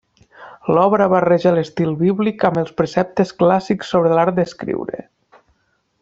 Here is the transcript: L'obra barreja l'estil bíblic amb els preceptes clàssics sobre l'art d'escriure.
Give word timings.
L'obra 0.75 1.07
barreja 1.13 1.51
l'estil 1.57 1.91
bíblic 2.01 2.45
amb 2.51 2.59
els 2.63 2.73
preceptes 2.81 3.33
clàssics 3.43 3.95
sobre 3.97 4.15
l'art 4.17 4.39
d'escriure. 4.41 5.05